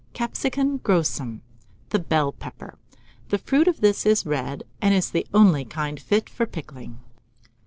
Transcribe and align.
Capsicum 0.13 0.79
grossum, 0.79 1.41
the 1.89 1.99
bell 1.99 2.31
pepper: 2.31 2.79
the 3.29 3.37
fruit 3.37 3.67
of 3.67 3.81
this 3.81 4.03
is 4.03 4.25
red, 4.25 4.63
and 4.81 4.95
is 4.95 5.11
the 5.11 5.27
only 5.31 5.63
kind 5.63 5.99
fit 5.99 6.27
for 6.27 6.47
pickling. 6.47 6.97